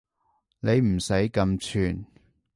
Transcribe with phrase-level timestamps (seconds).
[0.61, 2.05] 你唔使咁串